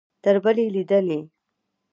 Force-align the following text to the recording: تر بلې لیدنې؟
تر 0.23 0.35
بلې 0.43 0.65
لیدنې؟ 0.75 1.19